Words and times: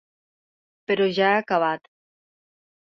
Però 0.91 1.11
ja 1.19 1.29
he 1.35 1.37
acabat. 1.43 1.89